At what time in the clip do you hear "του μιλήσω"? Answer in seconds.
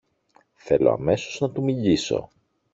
1.51-2.29